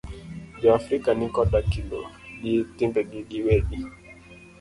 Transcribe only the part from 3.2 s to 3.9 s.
gi wegi.